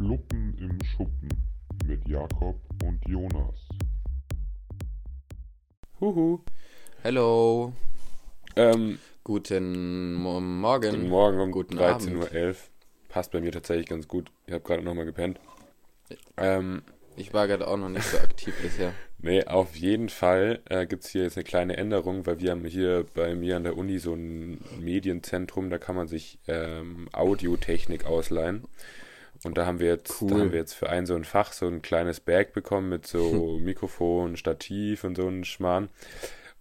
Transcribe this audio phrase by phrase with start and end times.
[0.00, 1.28] Fluppen im Schuppen
[1.84, 3.68] mit Jakob und Jonas.
[6.00, 6.40] Huhu.
[7.02, 7.74] Hello.
[8.56, 10.90] Ähm, Guten Mo- Morgen.
[10.92, 12.16] guten Morgen um Guten 13.11 Abend.
[12.16, 12.54] Uhr.
[13.10, 14.32] Passt bei mir tatsächlich ganz gut.
[14.46, 15.38] Ich habe gerade nochmal gepennt.
[16.38, 16.80] Ähm,
[17.16, 18.94] Ich war gerade auch noch nicht so aktiv bisher.
[19.18, 22.64] nee, auf jeden Fall äh, gibt es hier jetzt eine kleine Änderung, weil wir haben
[22.64, 28.06] hier bei mir an der Uni so ein Medienzentrum, da kann man sich ähm, Audiotechnik
[28.06, 28.64] ausleihen.
[29.42, 30.40] Und da haben wir jetzt, da Cool.
[30.40, 33.58] haben wir jetzt für ein so ein Fach so ein kleines Bag bekommen mit so
[33.62, 35.88] Mikrofon, Stativ und so ein Schmarrn.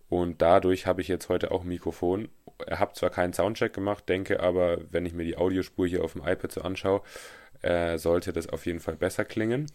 [0.08, 2.30] Und dadurch habe ich jetzt heute auch ein Mikrofon.
[2.70, 6.22] Habe zwar keinen Soundcheck gemacht, denke aber, wenn ich mir die Audiospur hier auf dem
[6.26, 7.02] iPad so anschaue,
[7.62, 9.68] äh, sollte das auf jeden Fall besser klingen.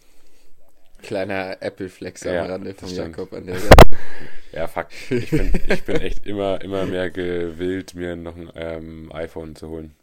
[1.01, 2.89] Kleiner Apple-Flex am Ja, Rande von.
[2.89, 3.75] Jakob an der Seite.
[4.51, 4.87] Ja, fuck.
[5.09, 9.69] Ich bin, ich bin echt immer, immer mehr gewillt, mir noch ein ähm, iPhone zu
[9.69, 9.93] holen.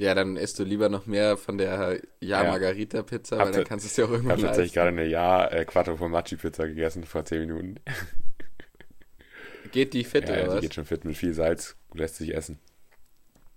[0.00, 2.42] Ja, dann isst du lieber noch mehr von der Ja.
[2.42, 5.04] Ja-Margarita-Pizza, Hab weil dann kannst du es ja auch Ich irgendwann habe tatsächlich gerade eine
[5.04, 7.74] Ja äh, Quattro Formaggi Pizza gegessen vor 10 Minuten.
[9.72, 10.60] Geht die fit Ja, oder die was?
[10.62, 12.58] geht schon fit mit viel Salz, lässt sich essen.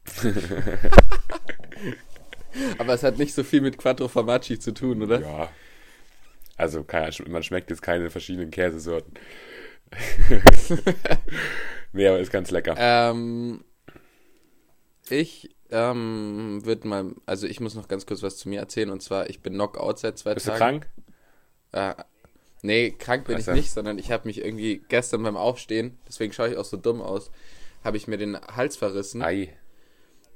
[2.78, 5.22] Aber es hat nicht so viel mit Quattro Formaggi zu tun, oder?
[5.22, 5.50] Ja.
[6.57, 6.85] Also
[7.28, 9.13] man schmeckt jetzt keine verschiedenen Käsesorten.
[11.94, 12.75] nee, aber ist ganz lecker.
[12.78, 13.63] Ähm,
[15.09, 19.02] ich ähm, würde mal, also ich muss noch ganz kurz was zu mir erzählen und
[19.02, 20.81] zwar, ich bin Knockout seit zwei Bist du Tagen.
[21.71, 21.97] krank?
[21.97, 22.03] Äh,
[22.61, 26.31] nee, krank bin Ach ich nicht, sondern ich habe mich irgendwie gestern beim Aufstehen, deswegen
[26.31, 27.31] schaue ich auch so dumm aus,
[27.83, 29.49] habe ich mir den Hals verrissen Ei.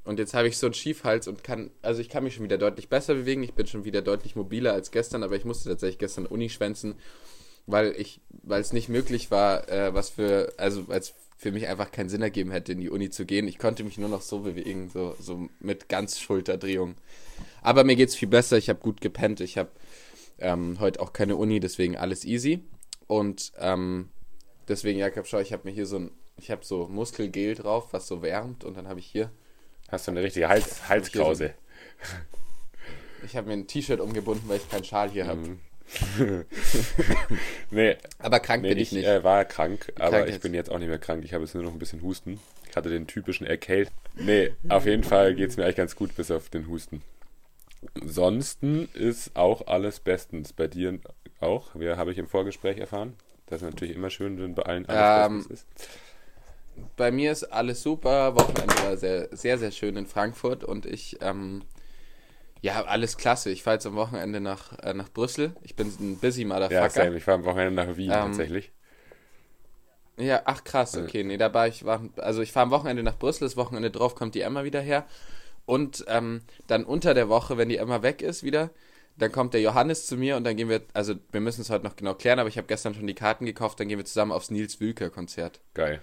[0.06, 2.58] und jetzt habe ich so einen Schiefhals und kann, also ich kann mich schon wieder
[2.58, 6.00] deutlich besser bewegen, ich bin schon wieder deutlich mobiler als gestern, aber ich musste tatsächlich
[6.00, 6.96] gestern Uni schwänzen,
[7.68, 11.68] weil ich, weil es nicht möglich war, äh, was für, also weil es für mich
[11.68, 13.48] einfach keinen Sinn ergeben hätte, in die Uni zu gehen.
[13.48, 16.96] Ich konnte mich nur noch so bewegen, so, so mit ganz Schulterdrehung.
[17.62, 19.70] Aber mir geht's viel besser, ich habe gut gepennt, ich habe
[20.40, 22.64] ähm, heute auch keine Uni, deswegen alles easy.
[23.06, 24.10] Und ähm,
[24.68, 28.08] deswegen, Jakob, schau, ich habe mir hier so ein, ich habe so Muskelgel drauf, was
[28.08, 29.32] so wärmt und dann habe ich hier,
[29.90, 31.54] Hast du eine richtige Hals, Halskrause?
[33.26, 35.40] ich habe mir ein T-Shirt umgebunden, weil ich keinen Schal hier habe.
[35.40, 35.60] Mhm.
[37.72, 39.06] nee, Aber krank nee bin ich ich nicht.
[39.06, 40.42] äh, war krank, aber krank ich jetzt.
[40.42, 41.24] bin jetzt auch nicht mehr krank.
[41.26, 42.40] Ich habe jetzt nur noch ein bisschen Husten.
[42.70, 43.92] Ich hatte den typischen Erkält.
[44.16, 47.02] Nee, auf jeden Fall geht es mir eigentlich ganz gut, bis auf den Husten.
[48.02, 50.54] Ansonsten ist auch alles bestens.
[50.54, 51.00] Bei dir
[51.40, 51.70] auch?
[51.74, 53.16] Wer habe ich im Vorgespräch erfahren?
[53.48, 55.68] Das ist natürlich immer schön, wenn bei allen alles Ähm, bestens ist.
[56.96, 58.36] Bei mir ist alles super.
[58.36, 61.64] Wochenende war sehr, sehr, sehr schön in Frankfurt und ich, ähm,
[62.62, 63.50] ja, alles klasse.
[63.50, 65.54] Ich fahre jetzt am Wochenende nach, äh, nach Brüssel.
[65.62, 66.90] Ich bin ein busy Ja, Motherfucker.
[66.90, 67.18] same.
[67.18, 68.72] Ich war am Wochenende nach Wien Ähm, tatsächlich.
[70.18, 71.04] Ja, ach krass, Ja.
[71.04, 71.24] okay.
[71.24, 74.34] Nee, dabei ich war, also ich fahre am Wochenende nach Brüssel, das Wochenende drauf kommt
[74.36, 75.06] die Emma wieder her.
[75.66, 78.72] Und ähm, dann unter der Woche, wenn die Emma weg ist wieder,
[79.18, 81.86] dann kommt der Johannes zu mir und dann gehen wir, also wir müssen es heute
[81.86, 84.32] noch genau klären, aber ich habe gestern schon die Karten gekauft, dann gehen wir zusammen
[84.32, 85.62] aufs Nils Wülker Konzert.
[85.74, 86.02] Geil.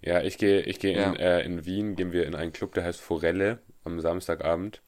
[0.00, 1.14] Ja, ich gehe ich gehe in, Ja.
[1.16, 4.82] äh, in Wien, gehen wir in einen Club, der heißt Forelle am Samstagabend.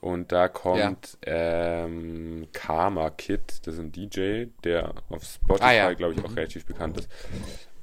[0.00, 5.92] Und da kommt ähm, Karma Kid, das ist ein DJ, der auf Spotify, Ah, ja.
[5.92, 7.08] glaube ich, auch relativ bekannt ist.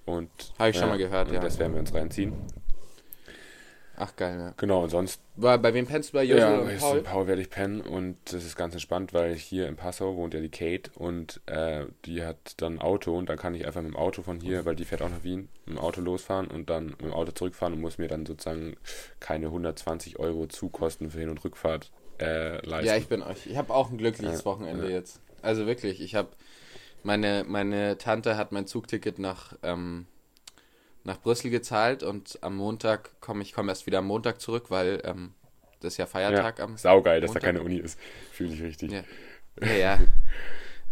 [0.05, 1.39] Und Habe ich schon mal gehört, ja.
[1.39, 2.33] Das werden wir uns reinziehen.
[3.99, 4.53] Ach geil, ja.
[4.57, 6.77] Genau, und sonst Bei, bei wem pennst du bei Josel ja, und?
[6.77, 7.01] Paul?
[7.01, 10.39] Paul werde ich pennen und das ist ganz entspannt, weil hier in Passau wohnt ja
[10.39, 13.91] die Kate und äh, die hat dann ein Auto und dann kann ich einfach mit
[13.93, 16.69] dem Auto von hier, weil die fährt auch nach Wien, mit dem Auto losfahren und
[16.69, 18.77] dann mit dem Auto zurückfahren und muss mir dann sozusagen
[19.19, 22.87] keine 120 Euro Zukosten für Hin- und Rückfahrt äh, leisten.
[22.87, 23.45] Ja, ich bin euch.
[23.45, 24.95] Ich habe auch ein glückliches Ja, Wochenende ja.
[24.97, 25.21] jetzt.
[25.41, 26.29] Also wirklich, ich habe
[27.03, 30.07] meine meine Tante hat mein Zugticket nach ähm,
[31.03, 35.01] nach Brüssel gezahlt und am Montag komme ich komme erst wieder am Montag zurück, weil
[35.05, 35.33] ähm,
[35.79, 37.43] das ist ja Feiertag am Saugeil, dass Montag.
[37.43, 37.99] da keine Uni ist.
[38.31, 38.91] Fühle ich richtig.
[38.91, 39.03] Ja.
[39.61, 39.99] Ja, ja.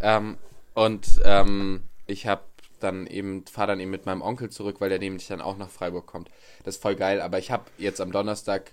[0.00, 0.38] ähm,
[0.74, 2.42] und ähm, ich habe
[2.80, 5.70] dann eben, fahre dann eben mit meinem Onkel zurück, weil der nämlich dann auch nach
[5.70, 6.30] Freiburg kommt.
[6.64, 8.72] Das ist voll geil, aber ich habe jetzt am Donnerstag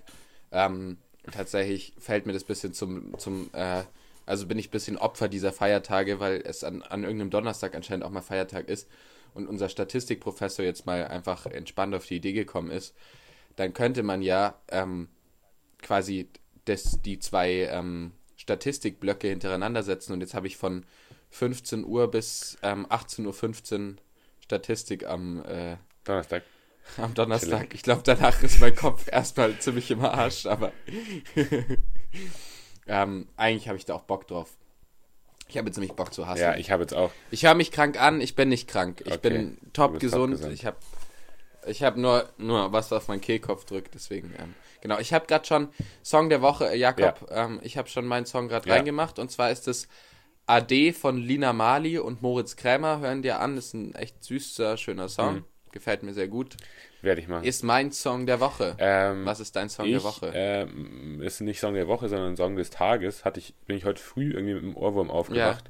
[0.52, 0.98] ähm,
[1.32, 3.82] tatsächlich fällt mir das bisschen zum, zum äh,
[4.26, 8.04] also bin ich ein bisschen Opfer dieser Feiertage, weil es an, an irgendeinem Donnerstag anscheinend
[8.04, 8.88] auch mal Feiertag ist
[9.34, 12.94] und unser Statistikprofessor jetzt mal einfach entspannt auf die Idee gekommen ist,
[13.56, 15.08] dann könnte man ja ähm,
[15.82, 16.28] quasi
[16.64, 20.84] das, die zwei ähm, Statistikblöcke hintereinander setzen und jetzt habe ich von
[21.30, 23.96] 15 Uhr bis ähm, 18.15 Uhr
[24.40, 26.44] Statistik am, äh, Donnerstag.
[26.96, 27.74] Am Donnerstag.
[27.74, 30.72] Ich glaube, danach ist mein Kopf erstmal ziemlich im Arsch, aber
[32.86, 34.50] ähm, eigentlich habe ich da auch Bock drauf.
[35.48, 36.40] Ich habe jetzt nämlich Bock zu hassen.
[36.42, 37.10] Ja, ich habe jetzt auch.
[37.30, 39.02] Ich höre mich krank an, ich bin nicht krank.
[39.04, 39.18] Ich Okay.
[39.30, 40.32] bin top gesund.
[40.32, 40.52] top gesund.
[40.54, 40.76] Ich habe
[41.66, 44.34] Ich habe nur, nur was auf meinen Kehlkopf drückt, deswegen.
[44.38, 45.68] Ähm, genau, ich habe gerade schon
[46.02, 48.74] Song der Woche, äh, Jakob, ähm, ich habe schon meinen Song gerade Ja.
[48.74, 49.88] reingemacht und zwar ist es
[50.46, 52.98] AD von Lina Mali und Moritz Krämer.
[53.00, 55.34] Hören dir an, ist ein echt süßer, schöner Song.
[55.36, 55.44] Mhm.
[55.74, 56.56] Gefällt mir sehr gut.
[57.02, 57.42] Werde ich machen.
[57.44, 58.76] Ist mein Song der Woche.
[58.78, 60.30] ähm, Was ist dein Song ich, der Woche?
[60.32, 63.24] Ähm, ist nicht Song der Woche, sondern Song des Tages.
[63.24, 65.64] Hatte ich, bin ich heute früh irgendwie mit dem Ohrwurm aufgewacht.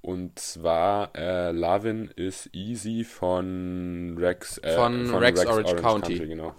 [0.00, 6.18] Und zwar äh, Lovin' is Easy von Rex, äh, Von Rex Orange County.
[6.20, 6.54] genau.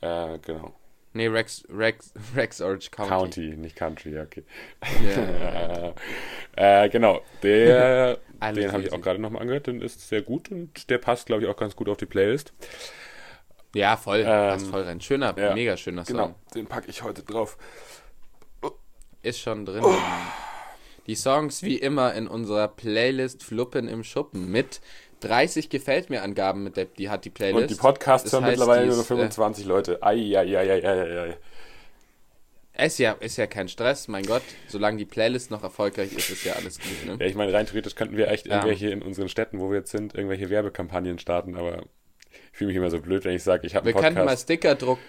[0.00, 0.72] Äh, genau.
[1.16, 3.10] Nee, Rex, Rex, Rex Orange County.
[3.10, 4.44] County, nicht Country, okay.
[5.02, 5.94] Ja.
[6.84, 8.18] äh, genau, der,
[8.54, 11.42] den habe ich auch gerade nochmal angehört, den ist sehr gut und der passt, glaube
[11.42, 12.52] ich, auch ganz gut auf die Playlist.
[13.74, 14.20] ja, voll.
[14.20, 15.00] Ähm, passt voll rein.
[15.00, 15.54] Schöner, ja.
[15.54, 16.16] mega schöner Song.
[16.16, 17.58] Genau, den packe ich heute drauf.
[19.22, 19.82] Ist schon drin.
[21.06, 24.80] Die Songs wie immer in unserer Playlist Fluppen im Schuppen mit
[25.20, 27.62] 30 gefällt mir Angaben mit der, die hat die Playlist.
[27.62, 30.02] Und die Podcasts Das hören heißt, mittlerweile nur ist, äh, 25 Leute.
[30.02, 31.36] Ei, ei, ei, ei, ei, ei.
[32.84, 34.42] Ist ja, ist ja kein Stress, mein Gott.
[34.68, 37.16] Solange die Playlist noch erfolgreich ist, ist ja alles gut, ne?
[37.18, 38.56] Ja, ich meine, rein theoretisch könnten wir echt Ja.
[38.56, 41.84] irgendwelche in unseren Städten, wo wir jetzt sind, irgendwelche Werbekampagnen starten, aber
[42.52, 44.24] ich fühle mich immer so blöd, wenn ich sage, ich habe Wir einen könnten mal
[44.26, 44.42] Podcast.
[44.42, 45.02] Sticker drucken.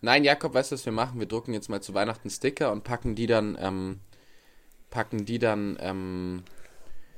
[0.00, 1.20] Nein, Jakob, weißt du, was wir machen?
[1.20, 4.00] Wir drucken jetzt mal zu Weihnachten Sticker und packen die dann, ähm,
[4.88, 6.44] packen die dann ähm,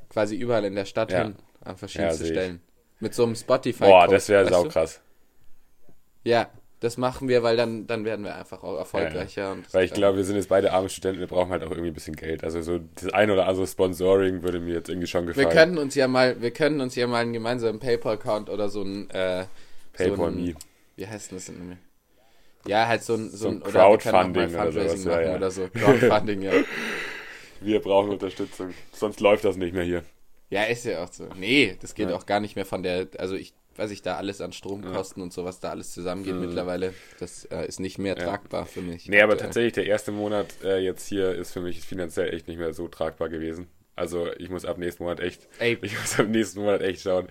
[0.09, 1.23] quasi überall in der Stadt Ja.
[1.23, 2.31] hin, an verschiedenste Ja.
[2.31, 2.61] Stellen.
[3.01, 4.55] Mit so einem spotify Boah, das wäre weißt du?
[4.63, 5.01] saukrass.
[6.25, 6.49] Ja,
[6.81, 9.53] das machen wir, weil dann, dann werden wir einfach auch erfolgreicher.
[9.53, 11.71] Und Weil ich äh, glaube, wir sind jetzt beide arme Studenten, wir brauchen halt auch
[11.71, 12.43] irgendwie ein bisschen Geld.
[12.45, 15.57] Also so das ein oder andere Sponsoring würde mir jetzt irgendwie schon wir gefallen.
[15.57, 19.11] können uns ja mal, wir können uns ja mal einen gemeinsamen PayPal-Account oder so ein,
[19.11, 19.47] äh,
[19.93, 20.55] PayPal so Me.
[20.97, 21.79] Wie heißt denn das denn?
[22.67, 25.37] Ja, halt so ein, so So ein, oder wir Crowdfunding oder Fundraising sowas, ja, ja.
[25.37, 25.69] oder so.
[25.69, 26.53] Crowdfunding, ja.
[27.61, 28.75] Wir brauchen Unterstützung.
[28.93, 30.03] Sonst läuft das nicht mehr hier.
[30.53, 31.29] Ja, ist ja auch so.
[31.37, 32.17] Nee, das geht Ja.
[32.17, 35.33] auch gar nicht mehr von der, also ich, was ich da alles an Stromkosten und
[35.33, 38.25] sowas da alles zusammengeht mittlerweile, das äh, ist nicht mehr Ja.
[38.25, 39.09] tragbar für mich.
[39.09, 39.49] Nee, aber aktuell.
[39.49, 42.87] tatsächlich, der erste Monat äh, jetzt hier ist für mich finanziell echt nicht mehr so
[42.89, 43.69] tragbar gewesen.
[43.97, 45.79] Also ich muss ab nächsten Monat echt, Ey.
[45.83, 47.29] ich muss ab nächsten Monat echt schauen,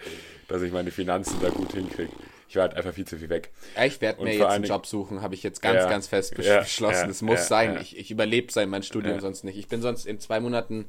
[0.47, 2.12] dass ich meine Finanzen da gut hinkriege.
[2.50, 3.51] Ich war halt einfach viel zu viel weg.
[3.77, 6.35] Ja, ich werde mir jetzt einen Job suchen, habe ich jetzt ganz, Ja, ganz fest
[6.35, 7.06] besch- ja, beschlossen.
[7.06, 7.74] ja, Es muss ja, sein.
[7.75, 7.81] ja.
[7.81, 9.21] Ich, ich überlebe sein mein Studium Ja.
[9.21, 9.57] sonst nicht.
[9.57, 10.85] Ich bin sonst in zwei Monaten, äh,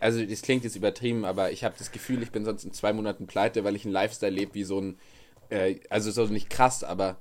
[0.00, 2.92] also das klingt jetzt übertrieben, aber ich habe das Gefühl, ich bin sonst in zwei
[2.92, 4.98] Monaten pleite, weil ich einen Lifestyle lebe wie so ein,
[5.50, 7.18] äh, also so nicht krass, aber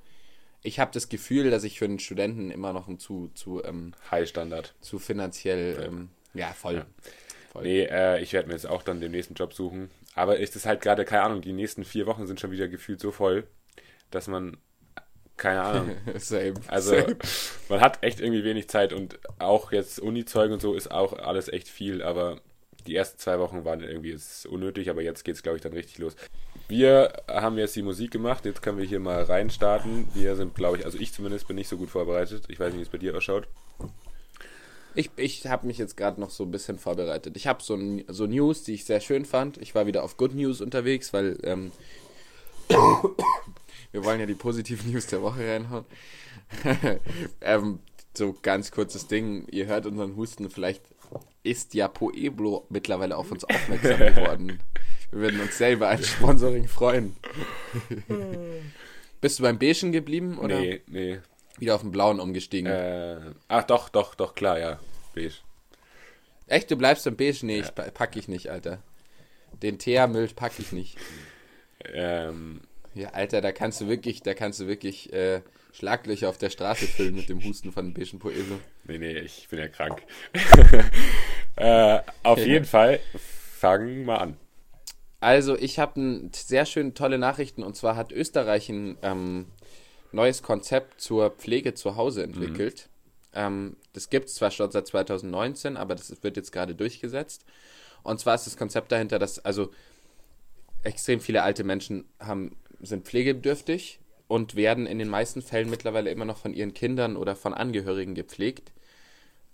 [0.64, 3.94] ich habe das Gefühl, dass ich für einen Studenten immer noch ein zu, zu, ähm,
[4.12, 4.76] High Standard.
[4.82, 6.76] zu finanziell, ähm, ja, voll.
[6.76, 6.86] Ja.
[7.52, 7.64] voll.
[7.64, 9.90] Nee, äh, ich werde mir jetzt auch dann den nächsten Job suchen.
[10.14, 13.00] Aber ist es halt gerade, keine Ahnung, die nächsten vier Wochen sind schon wieder gefühlt
[13.00, 13.48] so voll,
[14.12, 14.58] dass man,
[15.38, 16.54] keine Ahnung, Same.
[16.68, 17.18] Also Same.
[17.70, 21.48] man hat echt irgendwie wenig Zeit und auch jetzt Uni-Zeug und so ist auch alles
[21.48, 22.40] echt viel, aber
[22.88, 25.74] die ersten zwei Wochen waren irgendwie jetzt unnötig, aber jetzt geht es, glaube ich, dann
[25.74, 26.16] richtig los.
[26.68, 30.08] Wir haben jetzt die Musik gemacht, jetzt können wir hier mal reinstarten.
[30.14, 32.44] Wir sind, glaube ich, also ich zumindest bin nicht so gut vorbereitet.
[32.48, 33.48] Ich weiß nicht, wie es bei dir ausschaut.
[34.94, 37.38] Ich, ich habe mich jetzt gerade noch so ein bisschen vorbereitet.
[37.38, 39.58] Ich habe so, so News, die ich sehr schön fand.
[39.58, 41.72] Ich war wieder auf Good News unterwegs, weil ähm,
[43.92, 45.86] wir wollen ja die positiven News der Woche reinhauen.
[47.42, 47.80] ähm,
[48.14, 49.48] so ganz kurzes Ding.
[49.50, 50.50] Ihr hört unseren Husten.
[50.50, 50.84] Vielleicht
[51.44, 54.60] ist ja Pueblo mittlerweile auf uns aufmerksam geworden.
[55.12, 57.16] Wir würden uns selber ein Sponsoring freuen.
[59.20, 61.20] Bist du beim Beigen geblieben oder Nee, nee.
[61.58, 62.72] wieder auf den blauen umgestiegen?
[62.72, 64.80] Äh, ach doch, doch, doch, klar, ja.
[65.14, 65.34] Beige.
[66.48, 67.46] Echt, du bleibst im Beige?
[67.46, 68.80] Nee, ich pa- pack ich nicht, Alter.
[69.62, 70.98] Den Teermüll pack ich nicht.
[71.94, 72.62] Ähm,
[72.94, 76.86] Ja, Alter, da kannst du wirklich, da kannst du wirklich äh, Schlaglöcher auf der Straße
[76.88, 78.60] füllen mit dem Husten von Beigen Poeso.
[78.86, 80.02] nee, nee, ich bin ja krank.
[81.56, 84.38] äh, auf jeden Fall, fangen mal an.
[85.22, 89.46] Also, ich habe sehr schön tolle Nachrichten und zwar hat Österreich ein ähm,
[90.12, 92.90] neues Konzept zur Pflege zu Hause entwickelt.
[93.34, 97.46] Ähm, das gibt es zwar schon seit 2019, aber das wird jetzt gerade durchgesetzt.
[98.04, 99.72] Und zwar ist das Konzept dahinter, dass also
[100.84, 106.26] extrem viele alte Menschen haben, sind pflegebedürftig und werden in den meisten Fällen mittlerweile immer
[106.26, 108.72] noch von ihren Kindern oder von Angehörigen gepflegt.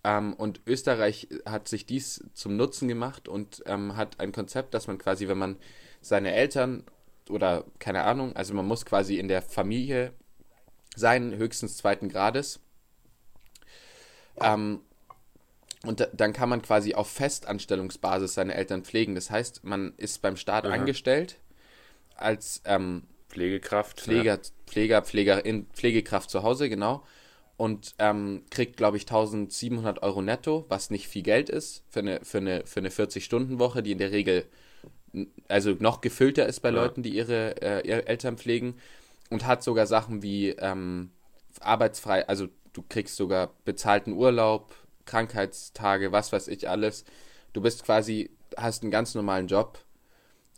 [0.03, 4.88] Ähm, und Österreich hat sich dies zum Nutzen gemacht und ähm, hat ein Konzept, dass
[4.88, 5.57] man quasi, wenn man
[6.01, 6.84] seine Eltern
[7.29, 10.13] oder keine Ahnung, also man muss quasi in der Familie
[10.96, 12.60] sein, höchstens zweiten Grades.
[14.39, 14.81] Ähm,
[15.84, 19.15] und da, dann kann man quasi auf Festanstellungsbasis seine Eltern pflegen.
[19.15, 20.74] Das heißt, man ist beim Staat Aha.
[20.74, 21.38] angestellt
[22.15, 23.03] als ähm,
[23.38, 24.01] Pflegekraft.
[24.01, 27.03] Pfleger, Pfleger, Pflegerin, Pflegekraft zu Hause, genau.
[27.58, 32.20] Und ähm, kriegt, glaube ich, 1700 Euro netto, was nicht viel Geld ist für eine,
[32.24, 34.46] für eine, für eine 40-Stunden-Woche, die in der Regel
[35.48, 36.75] also noch gefüllter ist bei Ja.
[36.75, 38.75] Leuten, die ihre, äh, ihre Eltern pflegen.
[39.29, 41.12] und hat sogar Sachen wie ähm,
[41.60, 44.74] arbeitsfrei, also du kriegst sogar bezahlten Urlaub,
[45.06, 47.03] Krankheitstage, was weiß ich alles.
[47.53, 49.79] Du bist quasi, hast einen ganz normalen Job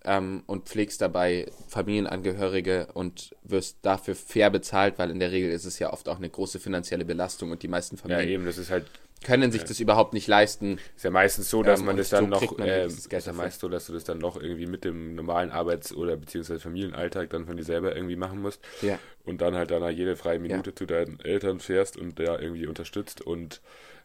[0.05, 5.65] ähm, und pflegst dabei Familienangehörige und wirst dafür fair bezahlt, weil in der Regel ist
[5.65, 8.57] es ja oft auch eine große finanzielle Belastung und die meisten Ja, Familien eben, das
[8.57, 8.85] ist halt
[9.21, 10.79] können sich das überhaupt nicht leisten.
[10.95, 13.33] Ist ja meistens so, dass Ähm, man das dann so noch, man äh, ist ja
[13.33, 17.29] meist so, dass du das dann noch irgendwie mit dem normalen Arbeits- oder beziehungsweise Familienalltag
[17.29, 18.97] dann von dir selber irgendwie machen musst Ja.
[19.25, 23.19] und dann halt danach jede freie Minute zu deinen Eltern fährst und der irgendwie unterstützt
[23.21, 23.59] und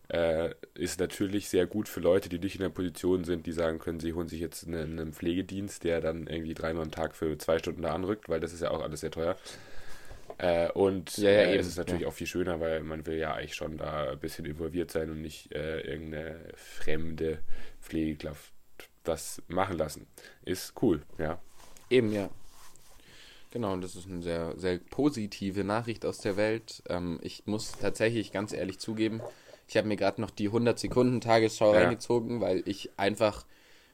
[0.09, 3.79] äh, ist natürlich sehr gut für Leute, die nicht in der Position sind, die sagen
[3.79, 7.37] können, sie holen sich jetzt einen, einen Pflegedienst, der dann irgendwie dreimal am Tag für
[7.39, 9.37] zwei Stunden da anrückt, weil das ist ja auch alles sehr teuer.
[10.39, 12.09] Äh, und Ja, ja, äh, eben, es ist natürlich ja.
[12.09, 15.23] auch viel schöner, weil man will ja eigentlich schon da ein bisschen involviert sein und
[15.23, 17.39] nicht äh, irgendeine fremde
[17.81, 18.53] Pflegekraft
[19.05, 20.07] das machen lassen.
[20.45, 21.41] Ist cool, ja.
[21.89, 22.31] Eben, ja.
[23.51, 26.83] Genau, und das ist eine sehr, sehr positive Nachricht aus der Welt.
[26.89, 29.21] Ähm, ich muss tatsächlich ganz ehrlich zugeben,
[29.69, 31.75] ich habe mir gerade noch die 100 Sekunden Tagesschau Ja.
[31.75, 33.47] reingezogen, weil ich einfach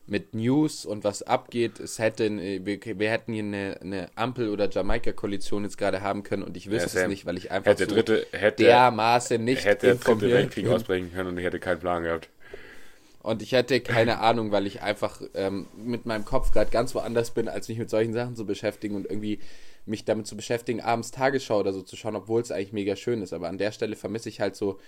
[0.06, 4.50] mit News und was abgeht, es hätte, eine- wir, wir hätten hier eine, eine Ampel-
[4.50, 7.76] oder Jamaika-Koalition jetzt gerade haben können und ich wüsste es Sam, nicht, weil ich einfach
[7.76, 10.68] Hätte so dritte, hätte, dermaßen nicht hätte der dritte informiert Weltkrieg bin.
[10.68, 12.30] ausbrechen können und ich hätte keinen Plan gehabt.
[13.22, 17.32] Und ich hätte keine Ahnung, weil ich einfach ähm, mit meinem Kopf gerade ganz woanders
[17.32, 19.40] bin, als mich mit solchen Sachen zu beschäftigen und irgendwie
[19.84, 23.20] mich damit zu beschäftigen, abends Tagesschau oder so zu schauen, obwohl es eigentlich mega schön
[23.22, 23.32] ist.
[23.34, 24.78] Aber an der Stelle vermisse ich halt so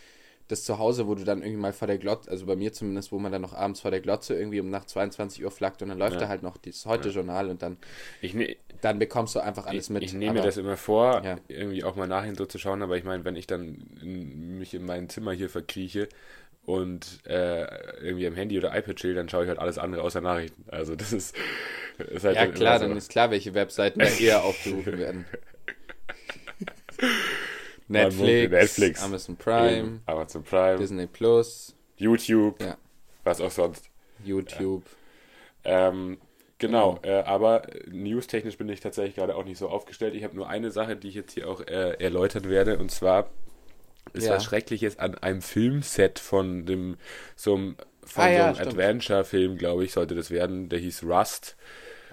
[0.53, 3.19] das Zuhause, wo du dann irgendwie mal vor der Glotze, also bei mir zumindest, wo
[3.19, 5.99] man dann noch abends vor der Glotze irgendwie um nach 22 Uhr flackt und dann
[5.99, 6.21] läuft Ja.
[6.21, 7.77] da halt noch das Heute-Journal und dann,
[8.21, 10.03] Ich, ne, dann bekommst du einfach alles ich, mit.
[10.03, 11.37] ich nehme mir das immer vor, Ja.
[11.49, 14.75] irgendwie auch mal nachhin so zu schauen, aber ich meine, wenn ich dann in, mich
[14.75, 16.09] in mein Zimmer hier verkrieche
[16.65, 17.65] und äh,
[18.05, 20.65] irgendwie am Handy oder iPad chill, dann schaue ich halt alles andere außer Nachrichten.
[20.69, 21.35] Also das ist,
[21.99, 22.97] ist halt Ja klar, dann so.
[22.97, 25.25] ist klar, welche Webseiten da eher aufgerufen werden.
[27.89, 29.03] Netflix, Netflix.
[29.03, 32.77] Amazon Prime, Amazon Prime, Disney Plus, YouTube, Ja.
[33.25, 33.89] was auch sonst.
[34.25, 34.85] YouTube.
[35.65, 36.19] Ähm,
[36.59, 40.15] genau, äh, aber newstechnisch bin ich tatsächlich gerade auch nicht so aufgestellt.
[40.15, 43.29] Ich habe nur eine Sache, die ich jetzt hier auch äh, erläutern werde, und zwar
[44.13, 44.35] ist Ja.
[44.35, 46.97] was Schreckliches an einem Filmset von dem
[47.37, 48.69] so einem, von Ah, so ja, einem stimmt.
[48.73, 50.69] Adventure-Film, glaube ich, sollte das werden.
[50.69, 51.57] Der hieß Rust.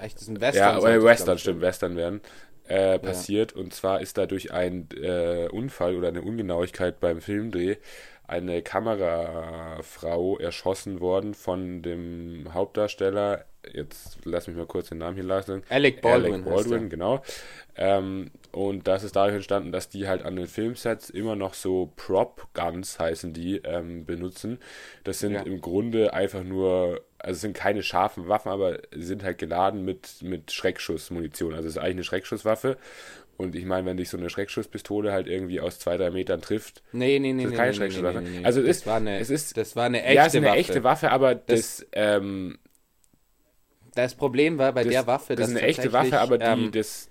[0.02, 0.82] Echt, das ist ein Western.
[0.82, 2.22] Ja, Western, stimmt, Western werden.
[2.70, 7.78] Äh, passiert und zwar ist dadurch ein äh, Unfall oder eine Ungenauigkeit beim Filmdreh
[8.30, 13.46] eine Kamerafrau erschossen worden von dem Hauptdarsteller.
[13.74, 15.64] Jetzt lass mich mal kurz den Namen hier lassen.
[15.70, 17.22] Alec Baldwin Alec Baldwin, genau.
[17.76, 21.92] Ähm, und das ist dadurch entstanden, dass die halt an den Filmsets immer noch so
[21.98, 24.60] Prop Guns heißen die ähm, benutzen.
[25.04, 25.42] Das sind Ja.
[25.42, 29.84] im Grunde einfach nur, also es sind keine scharfen Waffen, aber sie sind halt geladen
[29.84, 31.54] mit, mit Schreckschussmunition.
[31.54, 32.78] Also es ist eigentlich eine Schreckschusswaffe.
[33.38, 36.82] Und ich meine, wenn dich so eine Schreckschusspistole halt irgendwie aus zwei, drei Metern trifft,
[36.92, 38.22] Nee, nee, nee, Das ist nee, keine nee, Schreckschusswaffe.
[38.22, 38.46] nee, nee.
[38.46, 40.48] Also es das ist- eine, es ist- das war eine echte ja, es ist eine
[40.48, 40.58] Waffe.
[40.58, 42.58] echte Waffe, aber das, ähm,
[43.96, 46.72] Das Problem war bei das, der Waffe, das ist eine echte Waffe, aber die, ähm,
[46.72, 47.10] das,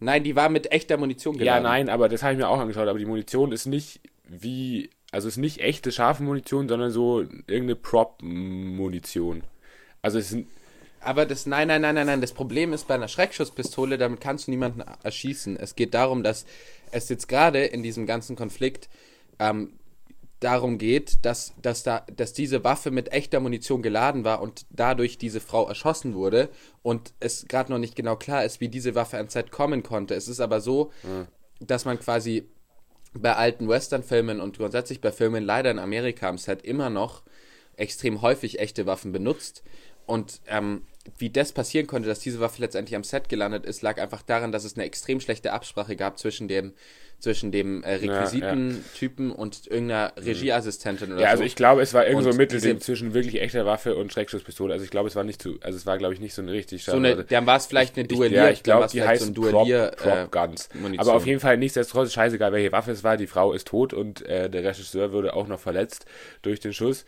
[0.00, 1.64] nein, die war mit echter Munition ja, geladen.
[1.64, 5.28] nein, aber das habe ich mir auch angeschaut, aber die Munition ist nicht wie, also
[5.28, 9.44] ist nicht echte scharfe Munition, sondern so irgendeine Prop-Munition.
[10.02, 10.48] Also es sind,
[11.00, 12.20] Aber das, nein, nein, nein, nein, nein.
[12.20, 15.56] Das Problem ist bei einer Schreckschusspistole, damit kannst du niemanden erschießen.
[15.56, 16.46] Es geht darum, dass
[16.90, 18.88] es jetzt gerade in diesem ganzen Konflikt
[19.38, 19.72] ähm,
[20.40, 25.18] darum geht, dass, dass, da, dass diese Waffe mit echter Munition geladen war und dadurch
[25.18, 26.50] diese Frau erschossen wurde
[26.82, 30.14] und es gerade noch nicht genau klar ist, wie diese Waffe ans Set kommen konnte.
[30.14, 30.92] Es ist aber so,
[31.60, 32.48] dass man quasi
[33.14, 37.22] bei alten Western-Filmen und grundsätzlich bei Filmen leider in Amerika am Set immer noch
[37.76, 39.62] extrem häufig echte Waffen benutzt.
[40.06, 40.82] Und ähm,
[41.18, 44.52] wie das passieren konnte, dass diese Waffe letztendlich am Set gelandet ist, lag einfach daran,
[44.52, 46.74] dass es eine extrem schlechte Absprache gab zwischen dem,
[47.18, 51.32] zwischen dem äh, Requisitentypen und irgendeiner Regieassistentin oder ja, so.
[51.32, 54.72] also ich glaube, es war irgend so ein Mittelding zwischen wirklich echter Waffe und Schreckschusspistole.
[54.72, 56.52] Also ich glaube, es war nicht zu, also es war glaube ich nicht so eine
[56.52, 59.30] richtig so eine, dann war es vielleicht eine Duellier, Ja, ich glaube, die heißt so
[59.30, 60.68] ein Duellier, Prop, Prop äh, Guns.
[60.74, 61.00] Munition.
[61.06, 63.16] Aber auf jeden Fall nichtsdestotrotz scheißegal, welche Waffe es war.
[63.16, 66.06] Die Frau ist tot und äh, der Regisseur wurde auch noch verletzt
[66.42, 67.04] durch den Schuss.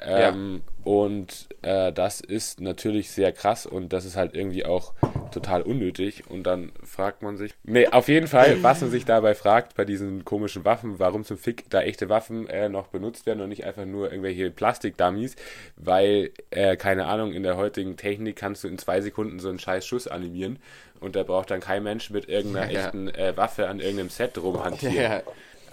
[0.00, 4.92] Ähm, Und äh, das ist natürlich sehr krass und das ist halt irgendwie auch
[5.34, 6.24] total unnötig.
[6.28, 9.84] Und dann fragt man sich, nee, auf jeden Fall, was man sich dabei fragt bei
[9.84, 13.64] diesen komischen Waffen, warum zum Fick da echte Waffen äh, noch benutzt werden und nicht
[13.64, 15.36] einfach nur irgendwelche Plastikdummies,
[15.76, 19.58] weil, äh, keine Ahnung, in der heutigen Technik kannst du in zwei Sekunden so einen
[19.58, 20.58] scheiß Schuss animieren
[21.00, 22.80] und da braucht dann kein Mensch mit irgendeiner Ja.
[22.86, 24.94] echten äh, Waffe an irgendeinem Set rumhantieren.
[24.96, 25.22] ja,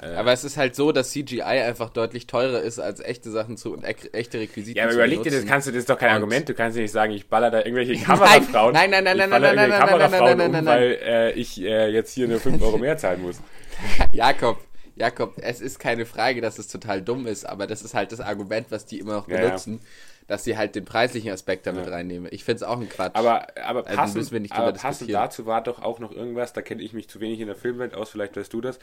[0.02, 3.56] Äh, Aber es ist halt so, dass CGI einfach deutlich teurer ist, als echte Sachen
[3.58, 6.10] zu und echte Requisiten ja, aber überleg dir, das kannst du, das ist doch kein
[6.10, 6.50] Und- Argument.
[6.50, 8.74] Du kannst nicht sagen, ich baller da irgendwelche Kamerafrauen.
[8.74, 11.90] nein, nein, nein, nein, nein, nein, nein, nein, nein, nein, nein, weil äh, ich äh,
[11.90, 13.38] jetzt hier nur 5 Euro mehr zahlen muss.
[14.12, 14.58] Jakob,
[14.96, 18.22] Jakob, es ist keine Frage, dass es total dumm ist, aber das ist halt das
[18.22, 19.46] Argument, was die immer noch Ja, ja.
[19.46, 19.82] benutzen,
[20.28, 21.92] dass sie halt den preislichen Aspekt damit Ja.
[21.94, 22.28] reinnehmen.
[22.32, 23.12] Ich finde es auch ein Quatsch.
[23.16, 26.94] Aber, aber Also passend, aber passend dazu war doch auch noch irgendwas, da kenne ich
[26.94, 28.80] mich zu wenig in der Filmwelt aus, vielleicht weißt du das.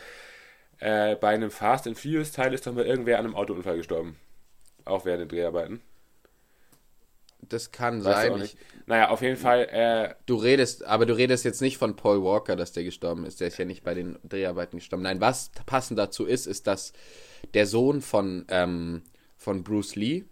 [0.80, 4.16] Äh, bei einem Fast and Furious Teil ist doch mal irgendwer an einem Autounfall gestorben.
[4.84, 5.82] Auch während den Dreharbeiten.
[7.40, 8.40] das kann Weißt sein.
[8.40, 8.56] nicht.
[8.86, 12.56] Naja, auf jeden Fall, äh, Du redest, aber du redest jetzt nicht von Paul Walker,
[12.56, 13.40] dass der gestorben ist.
[13.40, 15.02] Der ist ja nicht bei den Dreharbeiten gestorben.
[15.02, 16.92] Nein, was passend dazu ist, ist, dass
[17.54, 19.02] der Sohn von, ähm,
[19.36, 20.24] von Bruce Lee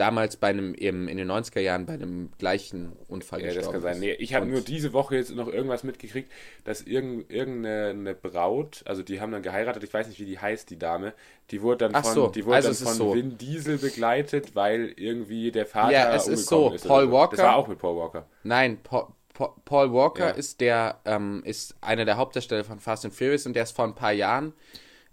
[0.00, 3.82] damals bei einem, eben in den 90er Jahren bei einem gleichen Unfall ja, das gestorben
[3.82, 3.94] kann sein.
[3.94, 4.00] ist.
[4.00, 6.32] Nee, ich habe nur diese Woche jetzt noch irgendwas mitgekriegt,
[6.64, 10.38] dass irgend, irgendeine eine Braut, also die haben dann geheiratet, ich weiß nicht, wie die
[10.38, 11.12] heißt, die Dame,
[11.50, 13.14] die wurde dann Ach von, so, die wurde also dann ist von so.
[13.14, 17.44] Vin Diesel begleitet, weil irgendwie der Vater Ja, es ist so, oder Paul Walker- Das
[17.44, 18.26] war auch mit Paul Walker.
[18.42, 20.30] Nein, Paul, Paul, Paul Walker Ja.
[20.30, 23.84] ist der, ähm, ist einer der Hauptdarsteller von Fast and Furious und der ist vor
[23.84, 24.54] ein paar Jahren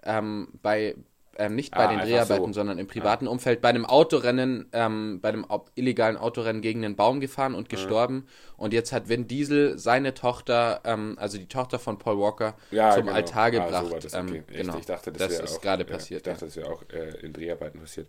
[0.03, 0.95] ähm, bei,
[1.37, 2.59] ähm, nicht bei Ah, den Dreharbeiten, so.
[2.59, 7.19] sondern im privaten Umfeld, bei einem Autorennen, ähm, bei einem illegalen Autorennen gegen einen Baum
[7.19, 8.27] gefahren und gestorben.
[8.57, 12.91] Und jetzt hat Vin Diesel seine Tochter, ähm, also die Tochter von Paul Walker, ja,
[12.91, 13.13] zum genau.
[13.13, 13.91] Altar Ah, so gebracht.
[13.91, 14.43] war das, ähm, okay.
[14.51, 14.57] Echt?
[14.61, 14.77] genau.
[14.77, 16.19] Ich dachte, das, das ist auch, gerade ja, passiert.
[16.27, 18.07] Ich dachte, das wäre auch äh, in Dreharbeiten passiert.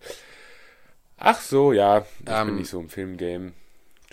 [1.17, 2.07] Ach so, ja.
[2.27, 3.53] Ich bin Ähm, nicht so im Filmgame.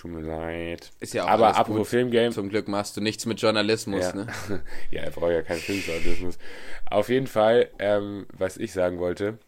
[0.06, 0.92] Tut mir leid.
[1.00, 1.88] Ist ja auch Aber alles apropos gut.
[1.88, 2.32] Filmgame.
[2.32, 4.14] Zum Glück machst du nichts mit Journalismus, ja.
[4.14, 4.28] ne?
[4.92, 6.38] ja, er braucht ja keinen Filmjournalismus.
[6.86, 9.40] Auf jeden Fall, ähm, was ich sagen wollte,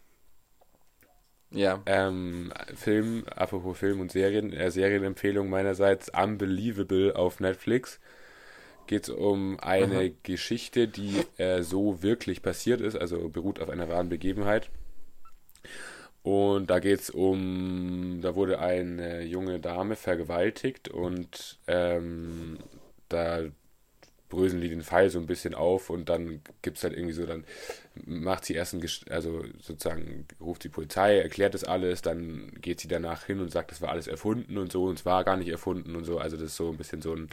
[1.50, 1.80] Ja.
[1.86, 8.00] ähm, Film, apropos Film und Serien, äh, Serienempfehlung meinerseits, Unbelievable auf Netflix.
[8.86, 13.88] Geht es um eine Geschichte, die äh, so wirklich passiert ist, also beruht auf einer
[13.88, 14.70] wahren Begebenheit.
[16.28, 22.58] Und da geht es um, da wurde eine junge Dame vergewaltigt und ähm,
[23.08, 23.40] da
[24.28, 27.26] bröseln die den Fall so ein bisschen auf und dann gibt es halt irgendwie so,
[27.26, 27.44] dann
[28.06, 32.80] macht sie erst ein, Ges- also sozusagen ruft die Polizei, erklärt das alles, dann geht
[32.80, 35.36] sie danach hin und sagt, das war alles erfunden und so und es war gar
[35.38, 37.28] nicht erfunden und so, also das ist so ein bisschen so ein,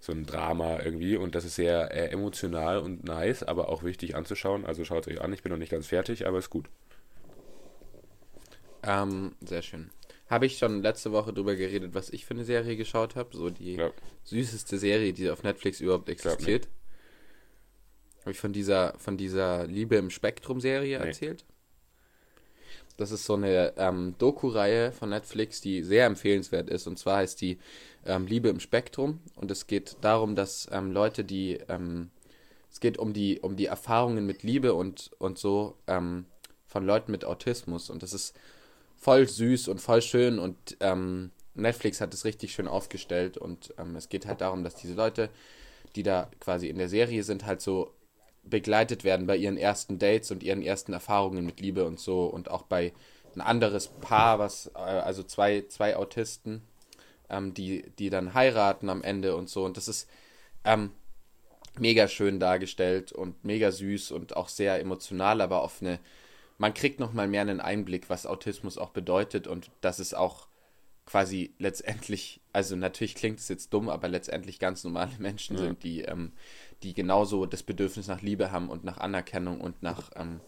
[0.00, 4.16] so ein Drama irgendwie und das ist sehr äh, emotional und nice, aber auch wichtig
[4.16, 6.68] anzuschauen, also schaut es euch an, ich bin noch nicht ganz fertig, aber ist gut.
[8.82, 9.90] Ähm, sehr schön.
[10.28, 13.36] Habe ich schon letzte Woche drüber geredet, was ich für eine Serie geschaut habe?
[13.36, 13.90] So die Ja.
[14.24, 16.68] süßeste Serie, die auf Netflix überhaupt existiert.
[18.20, 21.06] Habe ich von dieser, von dieser Liebe im Spektrum-Serie Nee.
[21.06, 21.44] erzählt?
[22.96, 26.86] Das ist so eine ähm, Doku-Reihe von Netflix, die sehr empfehlenswert ist.
[26.86, 27.58] Und zwar heißt die
[28.06, 29.20] ähm, Liebe im Spektrum.
[29.34, 32.10] Und es geht darum, dass ähm, Leute, die ähm,
[32.70, 36.26] es geht um die, um die Erfahrungen mit Liebe und, und so ähm,
[36.66, 37.90] von Leuten mit Autismus.
[37.90, 38.34] Und das ist
[39.02, 40.38] voll süß und voll schön.
[40.38, 43.36] Und ähm, Netflix hat es richtig schön aufgestellt.
[43.36, 45.28] Und ähm, es geht halt darum, dass diese Leute,
[45.96, 47.92] die da quasi in der Serie sind, halt so
[48.44, 52.26] begleitet werden bei ihren ersten Dates und ihren ersten Erfahrungen mit Liebe und so.
[52.26, 52.92] Und auch bei
[53.34, 56.62] ein anderes Paar, was, äh, also zwei, zwei Autisten,
[57.28, 59.64] ähm, die, die dann heiraten am Ende und so.
[59.64, 60.08] Und das ist
[60.64, 60.92] ähm,
[61.76, 65.98] mega schön dargestellt und mega süß und auch sehr emotional, aber auf eine,
[66.62, 70.46] man kriegt nochmal mehr einen Einblick, was Autismus auch bedeutet und dass es auch
[71.06, 75.64] quasi letztendlich, also natürlich klingt es jetzt dumm, aber letztendlich ganz normale Menschen Ja.
[75.64, 76.30] sind, die, ähm,
[76.84, 80.38] die genauso das Bedürfnis nach Liebe haben und nach Anerkennung und nach, ähm,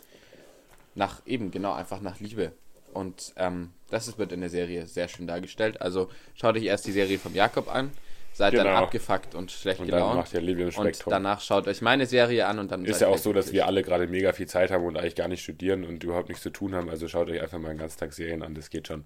[0.95, 2.53] nach eben genau einfach nach Liebe.
[2.93, 5.83] Und ähm, das ist- wird in der Serie sehr schön dargestellt.
[5.83, 7.91] Also schaut euch erst die Serie vom Jakob an,
[8.35, 8.77] seid dann Genau.
[8.79, 10.17] abgefuckt und schlecht Und dann gelaunt.
[10.17, 13.17] macht ihr im Und danach schaut euch meine Serie an und dann Ist ja auch
[13.19, 16.03] so, dass wir alle gerade mega viel Zeit haben und eigentlich gar nicht studieren und
[16.05, 16.91] überhaupt nichts zu tun haben.
[16.91, 19.05] Also schaut euch einfach mal einen Ganztag Serien an, das geht schon.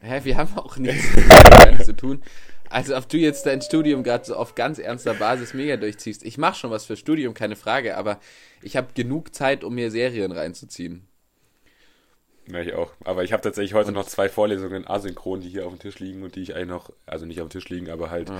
[0.00, 1.04] Hä, wir haben auch nichts
[1.84, 2.22] zu tun.
[2.70, 6.24] Also ob du jetzt dein Studium gerade so auf ganz ernster Basis mega durchziehst.
[6.24, 8.20] Ich mache schon was für Studium, keine Frage, aber
[8.62, 11.06] ich habe genug Zeit, um mir Serien reinzuziehen.
[12.50, 12.92] Ja, ich auch.
[13.04, 16.22] Aber ich habe tatsächlich heute noch zwei Vorlesungen asynchron, die hier auf dem Tisch liegen
[16.22, 18.30] und die ich eigentlich noch, also nicht auf dem Tisch liegen, aber halt,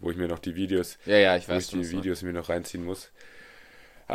[0.00, 1.90] wo ich mir noch die Videos, Ja, ja, ich wo ich weiß die schon.
[1.98, 3.10] Videos mir noch reinziehen muss.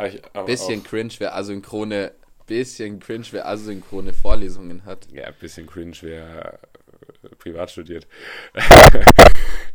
[0.06, 2.12] Ich, Bisschen auch, cringe, wer asynchrone,
[2.46, 5.06] bisschen cringe, wer asynchrone Vorlesungen hat.
[5.12, 6.58] ja, ein bisschen cringe, wer
[7.24, 8.06] äh, privat studiert.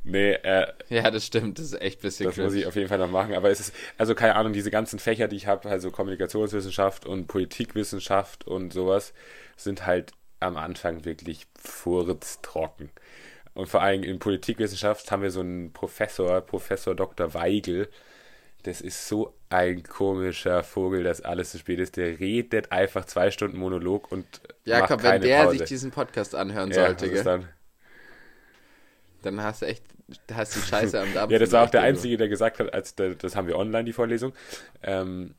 [0.07, 2.87] nee, äh, Ja, das stimmt, das ist echt ein bisschen Das muss ich auf jeden
[2.87, 3.35] Fall noch machen.
[3.35, 7.27] Aber es ist, also keine Ahnung, diese ganzen Fächer, die ich habe, also Kommunikationswissenschaft und
[7.27, 9.13] Politikwissenschaft und sowas,
[9.55, 12.89] sind halt am Anfang wirklich furztrocken.
[13.53, 17.33] Und vor allem in Politikwissenschaft haben wir so einen Professor, Professor Dr.
[17.33, 17.89] Weigel.
[18.63, 21.97] Das ist so ein komischer Vogel, dass alles zu spät ist.
[21.97, 24.25] Der redet einfach zwei Stunden Monolog und
[24.65, 25.57] Jakob, macht wenn der Pause.
[25.57, 27.49] sich diesen Podcast anhören ja, sollte, gell, dann?
[29.23, 29.83] dann hast du echt,
[30.33, 31.31] hast die Scheiße am Dampf.
[31.37, 33.85] Ja, das war auch der Einzige, der gesagt hat, als der, das haben wir online,
[33.85, 34.33] die Vorlesung.
[34.83, 35.35] Ähm,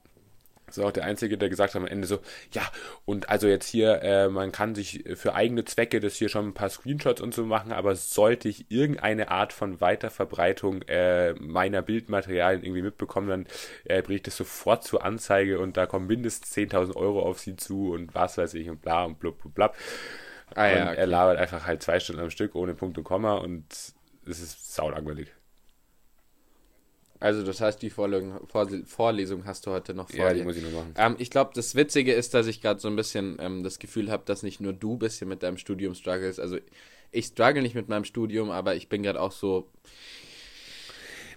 [0.69, 2.19] das war auch der Einzige, der gesagt hat am Ende so,
[2.53, 2.63] ja,
[3.07, 6.55] und also jetzt hier, äh, man kann sich für eigene Zwecke das hier schon ein
[6.55, 12.63] paar Screenshots und so machen, aber sollte ich irgendeine Art von Weiterverbreitung äh, meiner Bildmaterialien
[12.63, 13.47] irgendwie mitbekommen, dann
[13.85, 17.57] äh, bringe ich das sofort zur Anzeige und da kommen mindestens 10.000 Euro auf sie
[17.57, 19.75] zu und was weiß ich und bla und blub, blub, blub.
[20.55, 20.99] Ah, ja, und okay.
[20.99, 23.65] er labert einfach halt zwei Stunden am Stück ohne Punkt und Komma und
[24.29, 25.29] es ist saulangweilig.
[27.21, 30.45] Also das heißt, die Vorlesung, Vorle- Vorlesung hast du heute noch vor Ja, die dir.
[30.45, 30.95] muss ich nur machen.
[30.97, 34.11] Ähm, ich glaube, das Witzige ist, dass ich gerade so ein bisschen ähm, das Gefühl
[34.11, 36.39] habe, dass nicht nur du ein bisschen mit deinem Studium struggles.
[36.39, 36.59] Also
[37.11, 39.69] ich struggle nicht mit meinem Studium, aber ich bin gerade auch so.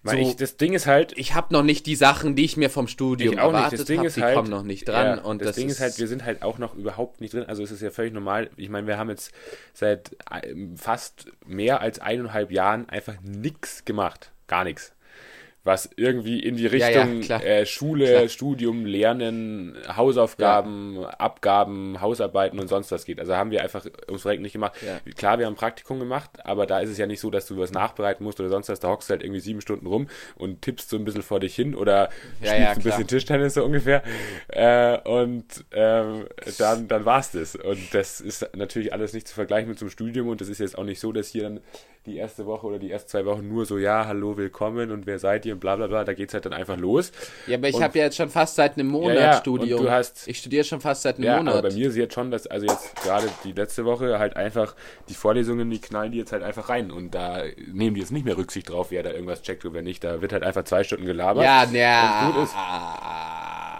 [0.03, 2.57] Weil so- ich, das Ding ist halt, Ich habe noch nicht die Sachen, die ich
[2.57, 3.55] mir vom Studium Ich auch nicht.
[3.57, 4.07] erwartet Das Ding habe.
[4.07, 5.17] ist Die halt, kommen noch nicht dran.
[5.17, 7.33] ja, und das, das, Ding ist, ist halt, wir sind halt auch noch überhaupt nicht
[7.33, 7.45] drin.
[7.47, 8.49] Also es ist ja völlig normal.
[8.57, 9.31] Ich meine, wir haben jetzt
[9.73, 14.31] seit ähm, fast mehr als eineinhalb Jahren einfach nichts gemacht.
[14.47, 14.93] Gar nichts.
[15.63, 17.43] Was irgendwie in die Ja, ja, Richtung klar.
[17.43, 18.27] äh, Schule, Klar.
[18.29, 23.19] Studium, Lernen, Hausaufgaben, Abgaben, Hausarbeiten und sonst was geht.
[23.19, 24.73] Also haben wir einfach ums Verrecken nicht gemacht.
[24.83, 24.99] Ja.
[25.15, 27.57] Klar, wir haben ein Praktikum gemacht, aber da ist es ja nicht so, dass du
[27.59, 28.79] was nachbereiten musst oder sonst was.
[28.79, 31.53] Da hockst du halt irgendwie sieben Stunden rum und tippst so ein bisschen vor dich
[31.55, 32.09] hin oder
[32.41, 34.01] Ja, spielst ja, ein bisschen Tischtennis so ungefähr.
[34.47, 36.25] Äh, und ähm,
[36.57, 37.55] dann, dann war es das.
[37.55, 40.27] Und das ist natürlich alles nicht zu vergleichen mit einem Studium.
[40.27, 41.59] Und das ist jetzt auch nicht so, dass hier dann
[42.07, 45.19] die erste Woche oder die ersten zwei Wochen nur so, ja, hallo, willkommen und wer
[45.19, 46.03] seid ihr und bla bla bla.
[46.03, 47.11] Da geht es halt dann einfach los.
[47.45, 49.79] ja, aber ich und- habe ja jetzt schon fast seit einem Monat Ja, ja, Studium.
[49.81, 51.53] und du hast- ich studiere schon fast seit einem Ja, Monat.
[51.53, 54.75] aber bei mir ist jetzt schon, dass, also jetzt gerade die letzte Woche halt einfach
[55.09, 56.89] die Vorlesungen, die knallen die jetzt halt einfach rein.
[56.89, 59.81] Und da nehmen die jetzt nicht mehr Rücksicht drauf, wer da irgendwas checkt oder wer
[59.83, 60.03] nicht.
[60.03, 61.43] Da wird halt einfach zwei Stunden gelabert.
[61.43, 62.31] ja, Und ja.
[62.33, 62.55] gut ist.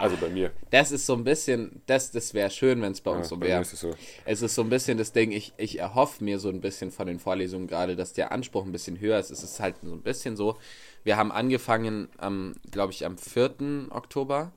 [0.02, 0.50] Also bei mir.
[0.70, 3.40] Das ist so ein bisschen, das, das wäre schön, wenn es bei uns Ja, so
[3.40, 3.64] wäre.
[3.64, 3.90] so.
[4.24, 7.06] Es ist so ein bisschen das Ding, ich, ich erhoffe mir so ein bisschen von
[7.06, 9.30] den Vorlesungen gerade, dass der Anspruch ein bisschen höher ist.
[9.30, 10.58] Es ist halt so ein bisschen so,
[11.04, 13.88] wir haben angefangen, am, glaube ich, am 4.
[13.90, 14.52] Oktober.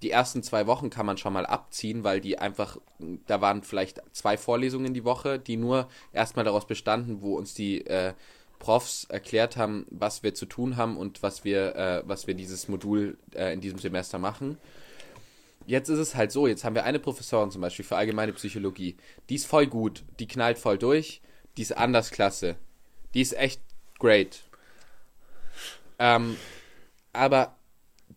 [0.00, 2.78] Die ersten zwei Wochen kann man schon mal abziehen, weil die einfach,
[3.26, 7.86] da waren vielleicht zwei Vorlesungen die Woche, die nur erstmal daraus bestanden, wo uns die
[7.86, 8.14] äh,
[8.62, 12.68] Profs erklärt haben, was wir zu tun haben und was wir, äh, was wir dieses
[12.68, 14.56] Modul äh, in diesem Semester machen.
[15.66, 18.96] Jetzt ist es halt so, jetzt haben wir eine Professorin zum Beispiel für allgemeine Psychologie.
[19.28, 21.22] Die ist voll gut, die knallt voll durch,
[21.56, 22.54] die ist anders klasse.
[23.14, 23.60] Die ist echt
[23.98, 24.44] great.
[25.98, 26.36] Ähm,
[27.12, 27.56] aber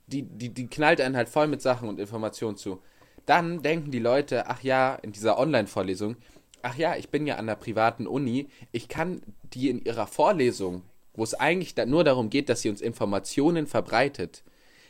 [0.05, 2.83] die, die, die knallt einen halt voll mit Sachen und Informationen zu.
[3.25, 6.17] Dann denken die Leute, ach ja, in dieser Online-Vorlesung,
[6.65, 9.21] ach ja, ich bin ja an der privaten Uni, ich kann
[9.53, 10.81] die in ihrer Vorlesung,
[11.13, 14.43] wo es eigentlich da nur darum geht, dass sie uns Informationen verbreitet,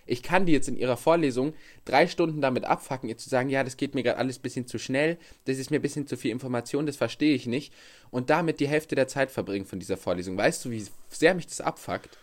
[0.05, 3.63] ich kann die jetzt in ihrer Vorlesung drei Stunden damit abfacken, ihr zu sagen, ja,
[3.63, 6.15] das geht mir gerade alles ein bisschen zu schnell, das ist mir ein bisschen zu
[6.15, 7.73] viel Information, das verstehe ich nicht.
[8.11, 10.37] Und damit die Hälfte der Zeit verbringen von dieser Vorlesung.
[10.37, 12.19] Weißt du, wie sehr mich das abfuckt?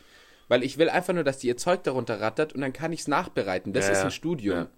[0.49, 3.01] Weil ich will einfach nur, dass die ihr Zeug darunter rattert und dann kann ich
[3.01, 3.73] es nachbereiten.
[3.73, 4.57] Das Ja, ist ein Studium.
[4.57, 4.71] Ja.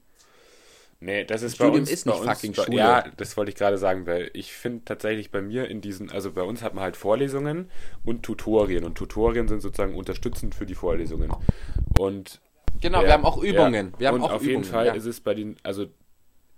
[1.01, 2.77] Nee, das ist Studium bei uns, ist nicht uns, fucking Schule.
[2.77, 6.33] Ja, das wollte ich gerade sagen, weil ich finde tatsächlich bei mir in diesen, also
[6.33, 7.71] bei uns hat man halt Vorlesungen
[8.05, 11.31] und Tutorien und Tutorien sind sozusagen unterstützend für die Vorlesungen.
[11.99, 12.41] Und
[12.81, 13.93] Genau, ja, wir haben auch Übungen.
[13.93, 14.01] Ja.
[14.01, 14.95] Wir haben und auch auf Übungen, jeden Fall ja.
[14.95, 15.87] ist es bei den, also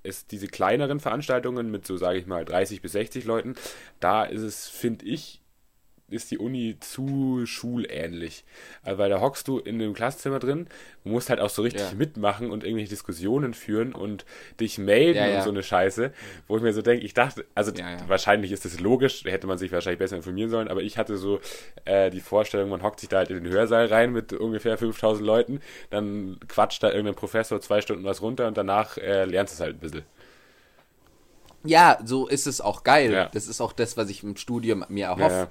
[0.02, 3.54] es diese kleineren Veranstaltungen mit so, sage ich mal, 30 bis 60 Leuten,
[4.00, 5.42] da ist es, finde ich,
[6.08, 8.44] ist die Uni zu schulähnlich.
[8.82, 10.68] Also, weil da hockst du in einem Klassenzimmer drin,
[11.04, 11.96] musst halt auch so richtig Ja.
[11.96, 14.24] mitmachen und irgendwelche Diskussionen führen und
[14.60, 15.36] dich melden Ja, ja.
[15.38, 16.12] und so eine Scheiße,
[16.46, 17.72] wo ich mir so denke, ich dachte, also
[18.06, 21.40] wahrscheinlich ist das logisch, hätte man sich wahrscheinlich besser informieren sollen, aber ich hatte so
[21.84, 25.26] äh, die Vorstellung, man hockt sich da halt in den Hörsaal rein mit ungefähr 5000
[25.26, 29.56] Leuten, dann quatscht da irgendein Professor zwei Stunden was runter und danach äh, lernst du
[29.56, 30.02] es halt ein bisschen.
[31.64, 33.28] Ja, so ist es auch geil.
[33.32, 35.48] Das ist auch das, was ich im Studium mir erhoffe.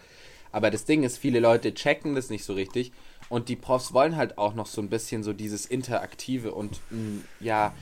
[0.56, 2.94] Aber das Ding ist, viele Leute checken das nicht so richtig.
[3.28, 7.24] Und die Profs wollen halt auch noch so ein bisschen so dieses Interaktive und mh,
[7.42, 7.74] ja,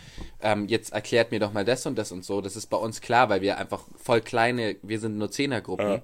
[0.41, 2.41] ähm, jetzt erklärt mir doch mal das und das und so.
[2.41, 5.88] Das ist bei uns klar, weil wir einfach voll kleine, wir sind nur Zehnergruppen.
[5.88, 6.01] Ja.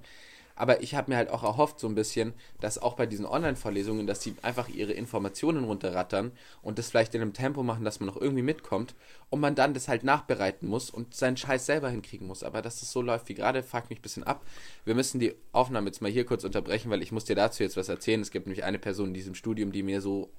[0.60, 4.06] Aber ich habe mir halt auch erhofft, so ein bisschen, dass auch bei diesen Online-Vorlesungen,
[4.08, 8.08] dass die einfach ihre Informationen runterrattern und das vielleicht in einem Tempo machen, dass man
[8.08, 8.94] noch irgendwie mitkommt
[9.30, 12.44] und man dann das halt nachbereiten muss und seinen Scheiß selber hinkriegen muss.
[12.44, 14.46] Aber dass es so läuft wie gerade, fuckt mich ein bisschen ab.
[14.84, 17.78] Wir müssen die Aufnahme jetzt mal hier kurz unterbrechen, weil ich muss dir dazu jetzt
[17.78, 18.20] was erzählen.
[18.20, 20.30] Es gibt nämlich eine Person in diesem Studium, die mir so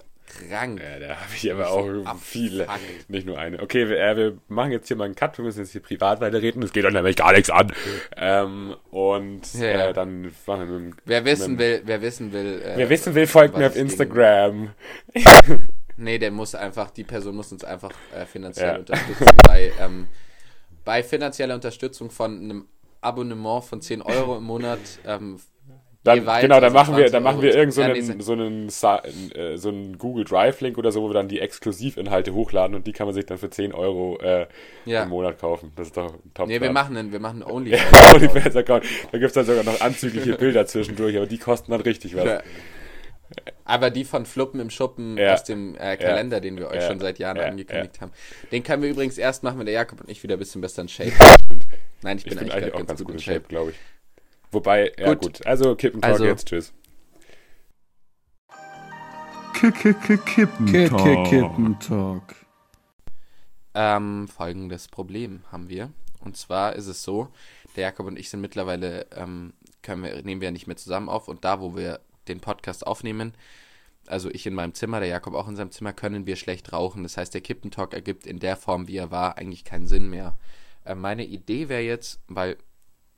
[0.48, 0.80] krank.
[0.80, 2.20] Ja, da habe ich aber auch abfuckt.
[2.24, 2.66] viele,
[3.08, 3.60] nicht nur eine.
[3.60, 6.20] Okay, wir, äh, wir machen jetzt hier mal einen Cut, wir müssen jetzt hier privat
[6.20, 7.72] weiterreden, es geht euch nämlich gar nichts an.
[8.16, 9.88] Ähm, und Ja.
[9.88, 12.62] Äh, dann machen wir mit, dem- Wer wissen mit, will, wer wissen will.
[12.64, 13.84] äh, Wer wissen will, folgt mir auf es ging.
[13.86, 14.70] Instagram.
[16.02, 18.78] Nee, der muss einfach, die Person muss uns einfach äh, finanziell Ja.
[18.78, 19.26] unterstützen.
[19.46, 20.06] Bei, ähm,
[20.82, 22.68] bei finanzieller Unterstützung von einem
[23.02, 24.78] Abonnement von 10 Euro im Monat.
[25.06, 25.38] Ähm,
[26.02, 28.32] Dann, genau, dann also machen wir, 20 dann machen wir irgend so Ja, einen, so
[28.32, 32.74] einen, äh, so einen Google Drive Link oder so, wo wir dann die Exklusivinhalte hochladen
[32.74, 34.46] und die kann man sich dann für 10 Euro äh,
[34.86, 35.02] Ja.
[35.02, 35.72] im Monat kaufen.
[35.76, 37.76] Das ist doch ein top Nee, wir machen einen, wir machen einen Only.
[38.14, 38.84] OnlyFans-Account.
[39.12, 42.24] Da gibt es dann sogar noch anzügliche Bilder zwischendurch, aber die kosten dann richtig was.
[42.24, 42.42] Ja.
[43.66, 45.34] Aber die von Fluppen im Schuppen Ja.
[45.34, 46.88] aus dem äh, Kalender, den wir euch Ja.
[46.88, 47.44] schon seit Jahren Ja.
[47.44, 48.10] angekündigt haben.
[48.50, 50.80] Den können wir übrigens erst machen, wenn der Jakob und ich wieder ein bisschen besser
[50.82, 51.12] in Shape
[51.44, 51.66] Stimmt.
[52.02, 53.48] Nein, ich Ich bin, bin eigentlich, eigentlich auch ganz gut in Shape, Shape.
[53.48, 53.76] glaube ich.
[54.52, 55.22] Wobei, ja Gut.
[55.22, 55.46] gut.
[55.46, 56.72] Also Kippentalk Also- jetzt, tschüss.
[59.54, 61.28] Kippentalk.
[61.28, 62.34] Kippentalk.
[63.74, 65.92] Ähm, folgendes Problem haben wir.
[66.20, 67.28] Und zwar ist es so,
[67.76, 71.08] der Jakob und ich sind mittlerweile, ähm, können wir, nehmen wir ja nicht mehr zusammen
[71.08, 73.32] auf und da, wo wir den Podcast aufnehmen,
[74.06, 77.02] also ich in meinem Zimmer, der Jakob auch in seinem Zimmer, können wir schlecht rauchen.
[77.02, 80.36] Das heißt, der Kippentalk ergibt in der Form, wie er war, eigentlich keinen Sinn mehr.
[80.84, 82.56] Äh, meine Idee wäre jetzt, weil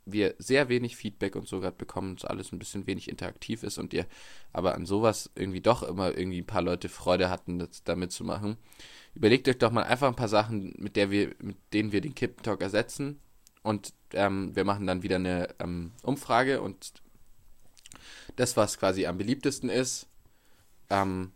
[0.05, 3.79] wir sehr wenig Feedback und so gerade bekommen, und alles ein bisschen wenig interaktiv ist
[3.79, 4.07] und ihr
[4.53, 8.57] aber an sowas irgendwie doch immer irgendwie ein paar Leute Freude hatten, das da mitzumachen.
[9.15, 12.15] Überlegt euch doch mal einfach ein paar Sachen, mit der wir, mit denen wir den
[12.15, 13.21] Kippentalk ersetzen
[13.63, 16.93] und ähm, wir machen dann wieder eine ähm, Umfrage und
[18.37, 20.09] das, was quasi am beliebtesten ist,
[20.91, 21.33] ähm,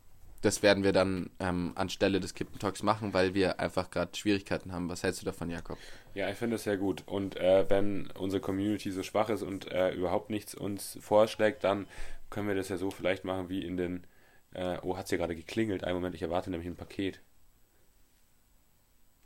[0.47, 4.89] das werden wir dann ähm, anstelle des Kippentalks machen, weil wir einfach gerade Schwierigkeiten haben.
[4.89, 5.79] Was hältst du davon, Jakob?
[6.15, 7.03] Ja, ich finde es sehr gut.
[7.07, 11.87] Und äh, wenn unsere Community so schwach ist und äh, überhaupt nichts uns vorschlägt, dann
[12.31, 14.07] können wir das ja so vielleicht machen wie in den.
[14.55, 15.85] Äh, oh, hat hier gerade geklingelt?
[15.85, 17.21] Einen Moment, ich erwarte nämlich ein Paket.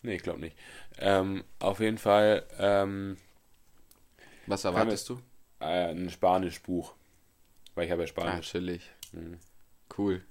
[0.02, 0.56] Nee, ich glaube nicht.
[0.98, 3.16] Ähm, auf jeden Fall ähm,
[4.46, 5.20] Was erwartest du?
[5.60, 6.94] äh, ein Spanischbuch.
[7.74, 8.50] Weil ich habe ja Ah, Spanisch.
[8.50, 8.90] chillig.
[9.12, 9.38] Mhm.
[9.96, 10.24] Cool.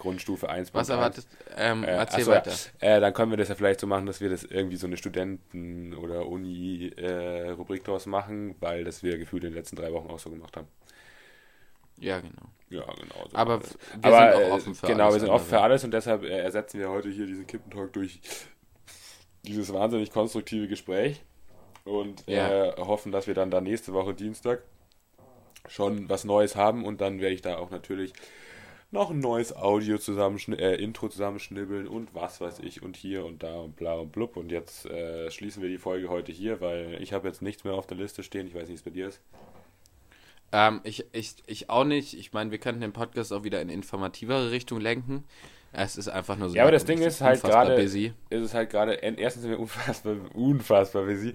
[0.00, 0.74] Grundstufe 1.
[0.74, 2.36] Was Punkt erwartest ähm, Äh, Erzähl achso, ja.
[2.38, 2.52] weiter.
[2.80, 4.96] Äh, dann können wir das ja vielleicht so machen, dass wir das irgendwie so eine
[4.96, 10.18] Studenten- oder Uni-Rubrik draus machen, weil das wir gefühlt in den letzten drei Wochen auch
[10.18, 10.66] so gemacht haben.
[11.98, 12.42] Ja, genau.
[12.70, 13.28] Ja, genau.
[13.30, 13.68] So Aber wir
[14.02, 16.22] Aber, sind äh, auch offen für Genau, alles wir sind offen für alles und deshalb
[16.24, 18.20] äh, ersetzen wir heute hier diesen Kippentalk durch
[19.42, 21.22] dieses wahnsinnig konstruktive Gespräch
[21.84, 22.68] und Ja.
[22.68, 24.62] äh, hoffen, dass wir dann da nächste Woche Dienstag
[25.68, 28.12] schon was Neues haben und dann werde ich da auch natürlich
[28.90, 33.42] noch ein neues Audio zusammenschn äh, Intro zusammenschnibbeln und was weiß ich und hier und
[33.42, 36.98] da und bla und blub und jetzt äh, schließen wir die Folge heute hier, weil
[37.00, 38.90] ich habe jetzt nichts mehr auf der Liste stehen, ich weiß nicht, wie es bei
[38.90, 39.20] dir ist.
[40.52, 42.14] Ähm, ich, ich, ich auch nicht.
[42.14, 45.24] Ich meine, wir könnten den Podcast auch wieder in informativere Richtung lenken.
[45.72, 46.56] Es ist einfach nur so.
[46.56, 47.94] Ja, aber das Ding ist halt gerade- ist
[48.30, 51.32] es halt gerade, en- erstens sind wir unfassbar, unfassbar busy.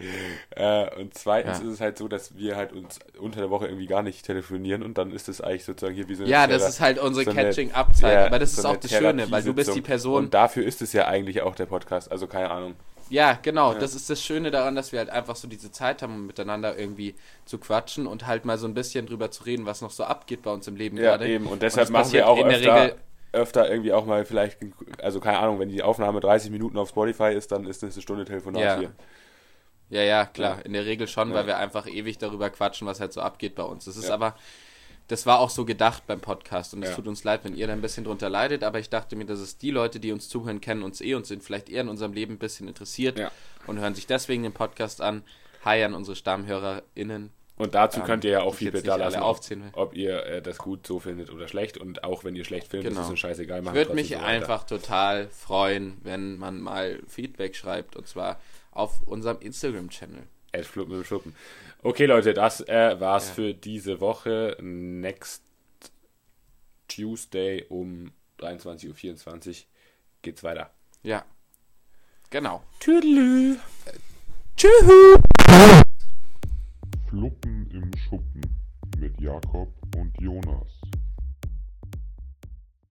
[0.50, 1.64] Äh, und zweitens Ja.
[1.66, 4.84] ist es halt so, dass wir halt uns unter der Woche irgendwie gar nicht telefonieren
[4.84, 7.00] und dann ist es eigentlich sozusagen hier wie so eine Ja, das Thera- ist halt
[7.00, 8.14] unsere so Catching-Up-Zeit.
[8.14, 9.82] ja, aber das ist auch das Schöne, weil du bist die.
[9.82, 10.26] Person.
[10.26, 12.76] Und dafür ist es ja eigentlich auch der Podcast, also keine Ahnung.
[13.10, 13.74] Ja, genau.
[13.74, 13.80] Ja.
[13.80, 16.76] Das ist das Schöne daran, dass wir halt einfach so diese Zeit haben, um miteinander
[16.78, 17.14] irgendwie
[17.46, 20.42] zu quatschen und halt mal so ein bisschen drüber zu reden, was noch so abgeht
[20.42, 21.28] bei uns im Leben Ja, gerade.
[21.30, 21.46] eben.
[21.46, 22.96] Und Und deshalb das machen wir auch in der öfter, Regel-
[23.36, 24.58] öfter irgendwie auch mal vielleicht,
[25.02, 28.02] also keine Ahnung, wenn die Aufnahme 30 Minuten auf Spotify ist, dann ist das eine
[28.02, 28.78] Stunde Telefonat Ja.
[28.80, 28.92] hier.
[29.90, 30.58] Ja, ja, klar.
[30.58, 30.62] Ja.
[30.64, 31.36] In der Regel schon, Ja.
[31.36, 33.86] weil wir einfach ewig darüber quatschen, was halt so abgeht bei uns.
[33.86, 34.36] Das ist aber,
[35.08, 37.74] das war auch so gedacht beim Podcast und es tut uns leid, wenn ihr da
[37.74, 40.60] ein bisschen drunter leidet, aber ich dachte mir, dass es die Leute, die uns zuhören,
[40.62, 43.20] kennen uns eh und sind vielleicht eher in unserem Leben ein bisschen interessiert
[43.68, 45.24] und hören sich deswegen den Podcast an.
[45.64, 47.32] Hi an unsere StammhörerInnen.
[47.58, 49.40] Und dazu Ähm, könnt ihr ja auch Feedback da lassen, ob,
[49.74, 51.78] ob ihr äh, das gut so findet oder schlecht.
[51.78, 53.02] Und auch wenn ihr schlecht findet, Genau.
[53.06, 53.64] ist es scheißegal.
[53.66, 58.40] Ich würde mich so einfach total freuen, wenn man mal Feedback schreibt und zwar
[58.72, 60.24] auf unserem Instagram-Channel.
[60.64, 61.36] Fluppen im Schuppen.
[61.84, 63.34] Okay, Leute, das äh, war's Ja.
[63.36, 64.58] für diese Woche.
[64.62, 65.44] Next
[66.88, 69.56] Tuesday um 23.24 Uhr
[70.22, 70.72] geht's weiter.
[71.04, 71.26] Ja.
[72.30, 72.64] Genau.
[72.80, 73.58] Tüdelü.
[74.58, 75.20] Tschüss.
[77.16, 78.42] Fluppen im Schuppen
[79.00, 80.85] mit Jakob und Jonas.